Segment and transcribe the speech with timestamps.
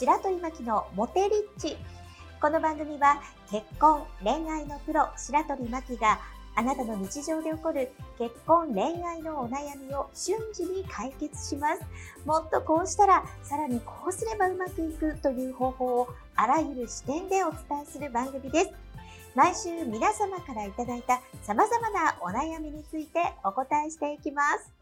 [0.00, 1.76] 白鳥巻きのモテリッチ。
[2.40, 3.20] この番組は
[3.50, 6.18] 結婚、恋愛のプロ、白鳥巻きが
[6.54, 11.82] あなたの日常で起こる結婚、恋愛のお悩みを瞬時に解決します。
[12.24, 18.70] もっとこうしたら、さらにこうすればうまくいくという方法をあらゆる視点でお伝えする番組です。
[19.34, 24.79] 毎週皆様からいただいた様々なお悩みについてお答えしていきます。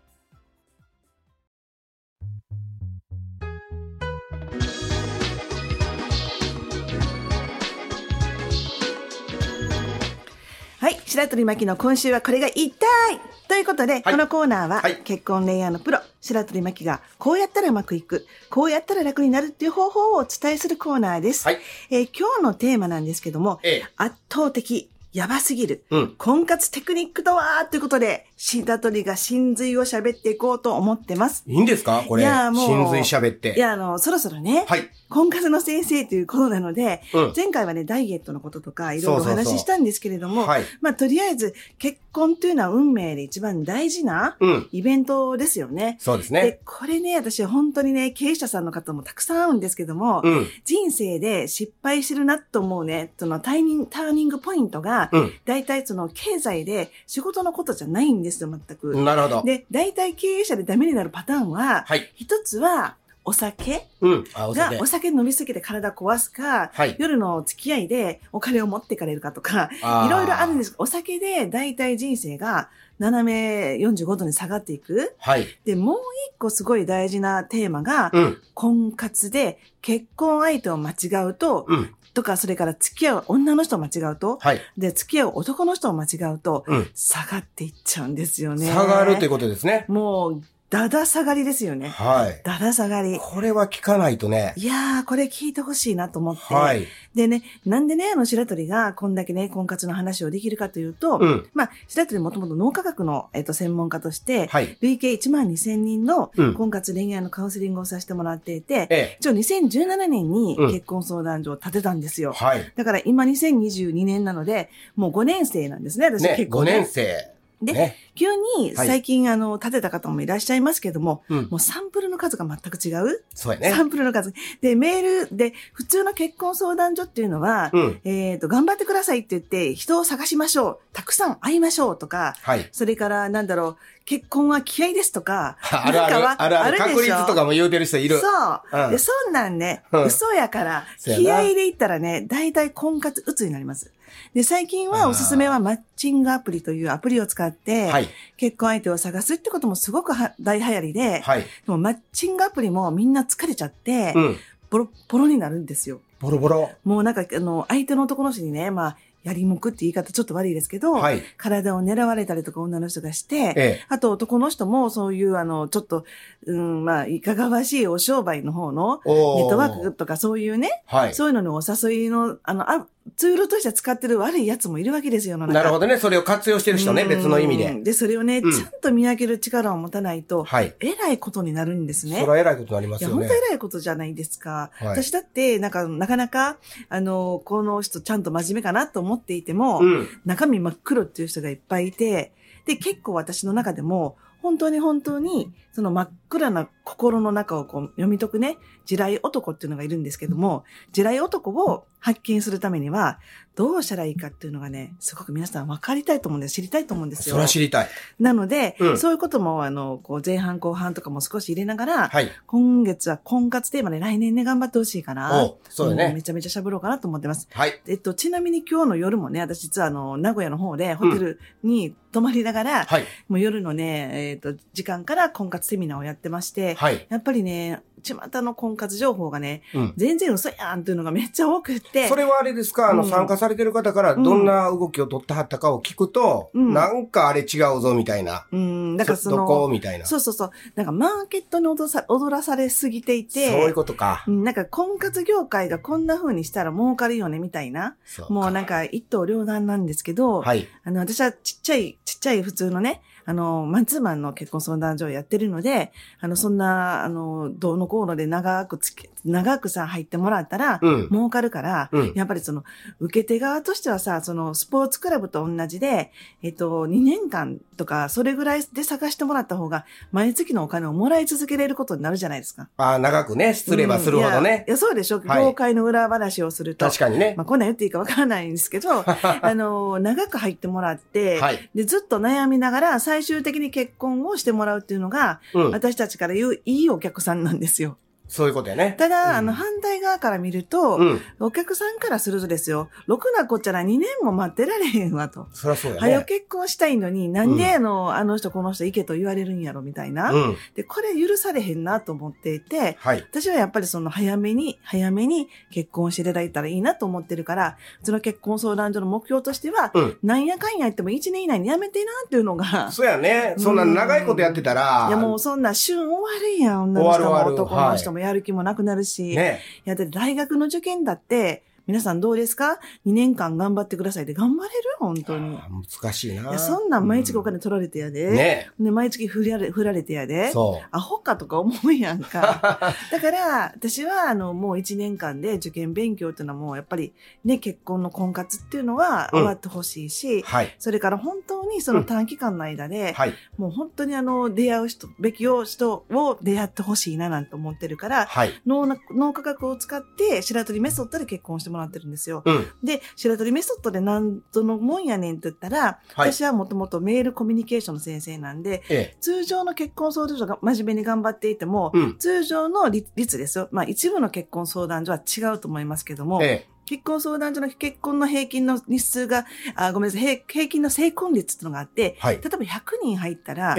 [11.09, 21.47] 白鳥巻の今週はこれが言いたいということで、はい、このコーナーは、はい、結婚恋愛のプロ、白鳥巻が、こうやったらうまくいく、こうやったら楽になるっていう方法をお伝えするコーナーです。
[21.47, 21.59] はい、
[21.89, 27.65] えー、今日のテーマなんですけども、ええ、圧倒的、やばすぎる、うん、婚活テクニックとは？
[27.65, 31.43] ということで、白鳥が真髄を喋っていこうと思ってます。
[31.47, 32.05] いいんですか？
[32.07, 32.23] これ。
[32.23, 32.69] いや、もう。
[32.69, 33.55] 真髄喋って。
[33.57, 34.65] いや、あの、そろそろね。
[34.69, 34.89] はい。
[35.09, 44.37] 婚活の先生ということなので、うん、前回はね、ダイエットのこととか、いろいろお話ししたんですけれども、はい、まあ、とりあえず、結婚というのは運命で一番大事な
[44.71, 45.97] イベントですよね。
[45.99, 46.43] うん、そうですね。
[46.43, 55.11] で、これね、私は本当にね、経営者さんの方もたくさん会うんですけども、うん、人生で失敗してるなと思うね、そのタイミング、ターニングポイントが、
[55.47, 58.97] 大体その経済で仕事のことじゃないんですよ、全く。
[59.03, 59.43] なるほど。
[59.43, 64.25] で、大体経営者でダメになるパターンは、はい、一つは、お酒うん。
[64.33, 64.77] あ、お酒。
[64.77, 69.69] が、お酒飲みすぎて体壊すか、はい、夜の付き合いでお金を持ってかれるかとか、
[70.07, 75.15] いろいろあるんですお酒で大体人生が斜め45度に下がっていく。
[75.19, 75.47] はい。
[75.65, 75.97] で、もう
[76.33, 84.61] 一個すごい大事なテーマが、うん、婚活で結婚相手を間違うと、うん、とか、それから付き合う女の人を間違うと、はい。
[84.77, 88.67] で、付き合う男の人を間違うと、うん、下がっていっちゃうんですよね。
[88.67, 89.85] 下がるということですね。
[89.89, 91.89] もう、だだ下がりですよね。
[91.89, 92.43] はい。
[92.45, 93.19] だだ下がり。
[93.19, 94.53] これは聞かないとね。
[94.57, 96.55] いやー、これ聞いてほしいなと思って。
[96.55, 96.87] はい。
[97.15, 104.77] でね、なんでね、あの、白鳥がこんだけね、婚活の話をできるかというと、うん、まあ、白鳥もともと脳科学の、えっ、ー、と、専門家として、はい。
[104.83, 108.89] 累計1万2000人の婚活恋愛のカウンセリングをさせてもらっていて、
[109.25, 112.31] うん、一応2017年に結婚相談所を建てたんですよ。
[112.31, 112.73] うん、はい。
[112.77, 116.73] だから今2022年なので、もう5年生なんですね、私、ね、結構、ね。
[116.73, 117.38] 5年生。
[117.61, 118.27] で、ね、急
[118.59, 123.25] に最近、はい、あの、立てた方もいらっしゃいますけども、うん、もうサンプルの数が全く違う。
[123.35, 123.71] そうやね。
[123.71, 124.33] サンプルの数。
[124.61, 130.79] で、メールで、普通の結婚相談所っていうのは、うん、えっ、と、頑張ってくださいって言って、人を探しましょう。
[130.93, 138.21] たくさん会いましょうとか、はい、それから、なんだろう、結婚は気合ですとか、 あるある、あるある、確率とかも言うてる人いる。
[138.21, 138.27] そ
[138.73, 138.85] う。
[138.85, 143.93] うん、で、そんなんね、嘘やから、気合で言ったらね、大体婚活鬱になります。
[144.35, 154.37] で、最近はおすすめはマッチングアプリというアプリを使って、はい、結婚相手を探すってこともすごく大流行りで、はい、でもマッチングアプリもみんな疲れちゃって、うん、
[154.71, 156.01] ボロボロになるんですよ。
[156.21, 156.71] ボロボロ。
[156.85, 166.05] もうなんか、あの、相手の男の人にね、まあ、やりもくって言い方ちょっと悪いですけど、はい、体を狙われたりとか女の人がして、ええ、あと男の人もそういうあの、ちょっと、
[166.47, 172.87] うん、まあ、いかがわしいお商売の方のネットワークとかそういうね、はい、そういうのにお誘いの、あの、あ
[173.17, 175.99] ツールとして使ってる悪い奴もいるわけですよ、なるほどね。
[175.99, 177.81] それを活用してる人ね、別の意味で。
[177.83, 180.75] で、それをね、うん、ちゃんと見分ける力を持たないと、はい。
[180.81, 182.17] えらいことになるんですね。
[182.17, 183.15] それはえらいことになりますよね。
[183.15, 184.71] いや、本当えらいことじゃないですか。
[184.75, 186.59] はい、私だって、なんか、なかなか、
[186.89, 192.33] あの、この人ちゃんと真面目かなと思っていても、うん、中身真っ黒っていう人がいっぱいいて、
[192.67, 203.19] で、結構私の中でも、本当に本当に、その真っ暗な心の中をこう読み解くね、地雷男っていうのがいるんですけども、地雷男を発見するためには、
[203.57, 206.55] どうしたらいいかっていうのがね、すごく皆さん分かりたいと思うんです。
[206.55, 207.35] 知りたいと思うんですよ。
[207.35, 207.89] それは知りたい。
[208.21, 215.45] なので、うん、そういうことも、あの、こう前半後半とかも少し入れながら、はい、今月は婚活テーマで来年ね、頑張ってほしいかな。
[215.45, 216.15] おそうだね。
[216.15, 217.49] めちゃめちゃ喋ろうかなと思ってます。
[217.51, 217.81] はい。
[217.87, 232.07] えっと、ちなみに今日の夜もね、私実はあの、名古屋の方でホテルに泊まりながら、うん、はい、もう夜のね、えっ、と、時間から婚活セミナーをやってまして、はい、やっぱりね、巷の婚活情報がね、うん、全然嘘やんっていうのがめっちゃ多くて。
[232.07, 232.91] それはあれですか？
[232.91, 238.47] あの、参加されてる方からどんな動きを取ってはったかを聞くと、うん、なんかあれ違うぞみたいな。
[238.53, 240.07] うん、だからその、どこみたいな。
[240.07, 240.51] そうそうそう。
[240.77, 243.51] なんかマーケットに踊さ踊らされすぎていて。
[243.51, 244.25] そういうことか。
[244.29, 247.97] なんか婚活業界がこんな風にしたら儲かるよねみたいな。
[248.29, 250.69] もうなんか一刀両断なんですけど、はい。
[250.85, 262.65] あの、私はちっちゃい、ちっちゃい普通のね、あの、マンツーマンの結婚相談所をやってるので、あの、そんな、あの、どうのうこうので長くつけ、長くさ、入ってもらったら、うん、儲かるから、うん、やっぱりその、
[263.01, 266.11] 受け手側としてはさ、その、スポーツクラブと同じで、
[266.43, 272.71] えっと、2年間とか、それぐらいで探してもらった方が、毎月のお金をもらい続けれることになるじゃないですか。
[272.79, 274.39] ああ、長くね、すればするほどね。
[274.39, 276.87] うん、いや、いやそうでしょ、業界の裏話をすると。
[276.87, 277.35] 確かにね。
[277.37, 287.99] まあ、こんなん言っていいかわからないんですけど、 あの、長く入ってもらって、はい、で、ずっと悩みながら、最終的に結婚をしてもらうっていうのが、うん、私たちから言ういいお客さんなんですよ。
[288.29, 288.95] そういうことやね。
[288.99, 295.49] ただ、うん、あの、反対側から見ると、うん、お客さんからするとですよ、ろくなこっちゃら2年も待ってられへんわと。
[295.53, 296.01] そりゃそうやね。
[296.01, 300.33] 早結婚したいのに、なんであの、うん、あの人この人行けと言われるんやろみたいな。
[300.75, 312.93] で、これ許されへんなと思っていて、はい、私はやっぱりその早めに、早めに結婚していただいたらいいなと思ってるから、うちの結婚相談所の目標としては、なんやかんや言っても1年以内にやめてなっていうのが。
[312.93, 313.55] そうやね。
[313.57, 315.07] そんな長いことやってたら。
[315.09, 324.75] いやもうそんな旬終わるやん、女の人も男の人もやる気もなくなるるし、ね、いや、だって大学の受験だって、皆さんどうですか ?2 年間頑張ってくださいって頑張れる？
[324.99, 325.59] 本当に。
[326.03, 326.43] 難しいな。
[326.51, 328.27] いや、そんなん毎月お金取られてやで。
[328.27, 328.71] うん、ね。
[328.79, 330.51] で、毎月振られ、振られてやで。
[330.51, 330.89] そう。
[330.91, 332.79] アホかとか思うやんか。
[333.11, 337.15] だから、私は、あの、もう1年間で受験勉強っていうのはもう、やっぱり、
[337.47, 340.77] ね、結婚の婚活っていうのは終わってほしいし、うん、はい。
[340.79, 343.35] それから本当にその短期間の間で、うん、はい。
[343.57, 348.53] もう本当にあの、出会う人、べき人を出会ってほしいななんて思ってるから、はい。
[348.67, 352.43] 脳脳科学を使って、白鳥メソッドで結婚してもらってるんですよ。
[352.45, 363.69] うん、で、白鳥メソッドで何ぞのもんやねんって言ったら、はい、私はもともとメールコミュニケーションの先生なんで、ええ、通常の結婚相談所が真面目に頑張っていても、うん、通常の率ですよ。
[363.71, 372.65] まあ一部の結婚相談所は違うと思いますけども、え結婚相談所の結婚の平均の日数が、あごめんなさい、平均の成婚率っていうのがあって、はい、例えば100
[373.03, 373.77] 人入ったら、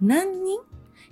[0.00, 0.60] 何人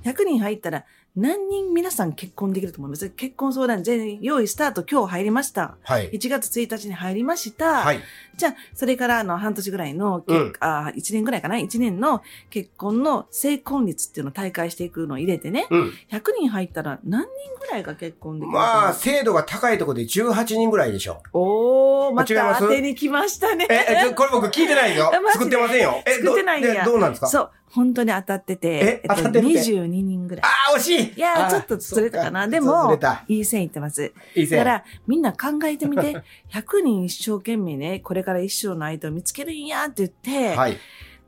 [0.05, 3.09] ?100 人入ったら何人皆さん結婚できると思います？
[3.11, 5.77] 結婚相談全員用意スタート今日入りました。
[5.85, 6.11] はい。
[6.11, 7.85] 1月1日に入りました。
[7.85, 8.01] はい。
[8.37, 12.21] じゃあ、それからあの半年ぐらいの、うん、あ1年ぐらいかな ?1 年の
[12.51, 15.69] 結婚の成婚率っていうのを大会していくのを入れてね。
[15.71, 15.93] うん。
[16.11, 17.29] 100人入ったら何人
[17.61, 21.23] ぐらいが結婚できるまあ、精度が高いところで18人ぐらいでしょ。
[21.33, 23.69] おー、また当てに来ましたね。
[23.71, 25.13] え、これ僕聞いてないよ。
[25.33, 26.03] 作ってませんよ。
[26.07, 26.85] え、作ってないんや。
[26.85, 27.29] どうなんですか？
[27.29, 27.51] そう。
[27.75, 30.45] 本当に当たってて、え、当たってて？22人ぐらい。
[30.45, 32.47] ああ、惜しいいや、ちょっとずれたかな。
[32.47, 34.13] でも、いい線いってます。
[34.37, 34.61] いい線。
[34.61, 36.23] だから、みんな考えてみて、
[36.53, 40.79] 100人一生懸命ね、これから一生の相手を見つけるんやって言って、はい。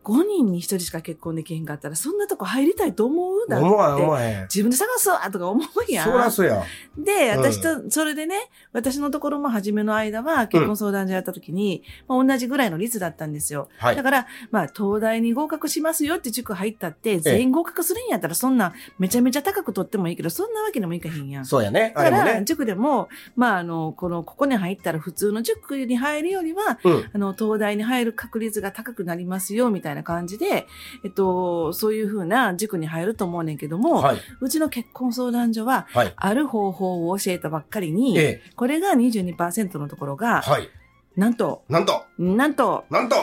[0.06, 4.43] 5人に1人しか結婚できへんかったら、そんなとこ入りたいと思うだって。
[4.43, 6.05] 自分で探すわとか思うやん。
[6.05, 6.62] そらそうや。
[6.97, 8.37] で、私と、それでね、
[8.73, 13.69] 私のところも初めの間は結婚相談所やった時に、うん、まあ、同じぐらいの率だったんですよ。
[13.79, 13.97] はい。
[13.97, 21.47] だから、まあ、東大に合格しますよって塾入ったって、全員合格するんやったら、そんな、めちゃめちゃ高く取ってもいいけど、そんなわけにもいかへんやん。
[21.47, 21.93] そうやね。
[21.97, 30.67] だから、ね、塾でも、まあ、あの、この、ここに入ったら普通の塾に入るよりは、うん、あの、東大に入る確率が高くなりますよ、みたいな感じで、
[31.05, 40.69] えっと、そういうふうな塾に入ると思うねんけども、はい、うちの結婚相談所は、はい、ある方法を教えたばっかりに、ええ、これが22%のところが、はい、
[41.17, 43.17] なんと、なんと、なんと、なんと、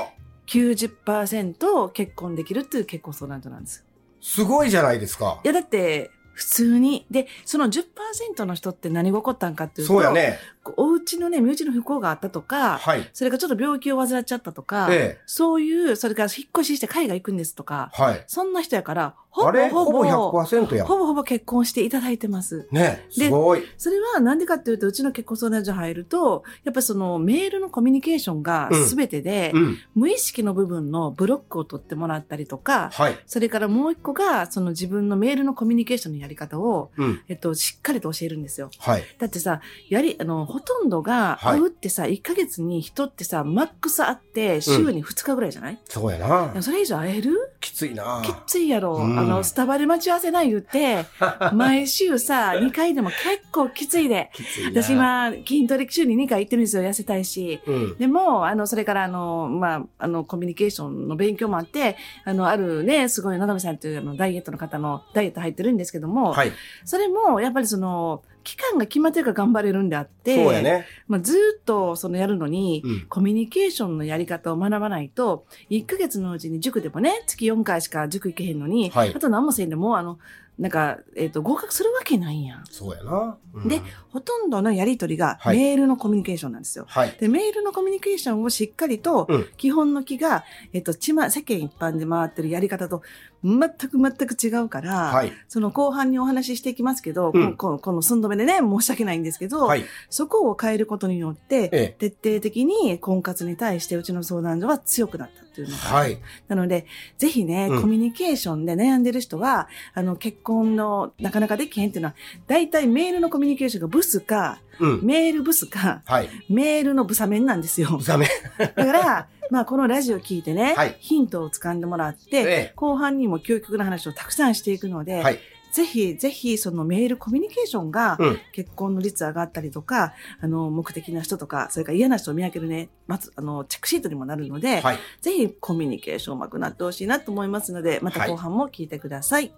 [0.48, 3.86] 90%結婚できるっていう結婚相談所なんです。
[4.22, 5.40] すごいじゃないですか。
[5.44, 7.06] いや、だって、普通に。
[7.12, 10.40] で、その10%の人って何が起こったんかっていうと、そうやね。
[10.78, 20.86] お家のね、身内の不幸があったとか、はい、それからちょっと病気を患っちゃったとか、ええ、そういう、それから引っ越しして海外行くんですとか、はい、そんな人やから、ほぼほぼ、ほぼ100%や。
[20.86, 22.68] ほぼほぼ結婚していただいてます。
[22.72, 23.64] ね、すごい。
[23.78, 38.70] それはなんでかっていうと、うちの結婚相談所入ると、やっぱそのメールのコミュニケーションが全てで、うんうん、無意識の部分のブロックを取ってもらったりとか、はい、それからもう一個が、その自分のメールのコミュニケーションのやり方を、うん、えっと、しっかりと教えるんですよ。
[38.78, 46.62] はい、だってさ、やり、あの、ほとんどが、会うってさ、1ヶ月に人ってさ、マックス会って、週に2日ぐらいじゃない、そうやな。
[46.62, 47.56] それ以上会える？
[47.60, 48.22] きついな。
[48.24, 49.02] きついやろ。
[49.02, 51.06] あの、スタバで待ち合わせない言って、
[51.54, 54.30] 毎週さ、2回でも結構きついで。
[54.34, 56.84] きつい私今、筋トレ週に2回行ってるんですよ。
[56.84, 57.60] 痩せたいし。
[57.98, 66.52] でも、あの、それからあの、まあ、あの、コミュニケーションの勉強もあって、あの、あるね、すごい、野上さんというあの、ダイエットの方のダイエット入ってるんですけども、はい、
[66.86, 70.86] それも、やっぱりその、期間が決まってるから頑張れるんであって、ね。
[71.08, 80.20] まあ、ずっとそのやるのに、うん、コミュニケーションのやり方を学ばないと、1ヶ月のうちに塾でもね、月4回しか塾行けへんのに、はい、あと何もせんでも、あの、
[80.60, 82.64] なんか、えっ、ー、と、合格するわけないやん。
[82.70, 83.38] そうやな。
[83.54, 86.86] うん、で、ほとんどのやりとりがメールのコミュニケーションなんですよ。
[86.88, 93.02] はい、で、メールのコミュニケーションをしっかりと、基本の木が、えっ、ー、と、ちま、世間一般で回ってるやり方と、
[93.44, 106.18] 全く全く違うから、はい、その後半にお話ししていきますけど、うん、このこの寸止めでね、申し訳ないんですけど、はい、そこを変えることによって、ええ、徹底的に婚活に対してうちの相談所は強くなったっていうのが、はい、
[106.48, 106.88] なので、
[107.20, 112.16] ぜひね、うん、コミュニケーションで悩んでる人は、あの、結婚のなかなかできへんっていうのは、
[112.48, 117.96] 大体メールのコミュニケーションがブスか、うん、メールブスか、はい、メールのブサメンなんですよ。
[117.98, 118.26] ブサメ。
[118.26, 118.30] ン。
[118.58, 125.40] だから、まあ、このラジオ聞いてね、はい、ヒントを掴んでもらって、ええ、後半にも究極の話をたくさんしていくので、はい、
[125.74, 128.18] ぜひ、ぜひ、そのメールコミュニケーションが、
[128.52, 139.52] 結婚の率上がったりとか、うん、あの、目的な人とか、それから嫌な人を見分けるね、まず、あの、チェックシートにもなるので、はい、ぜひ、コミュニケーションうまくなってほしいなと思いますので、また後半も聞いてください。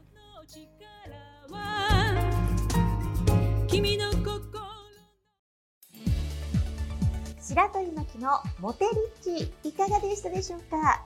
[7.41, 8.86] 白鳥巻のモテ
[9.24, 11.05] リッチいかがでしたでしょうか？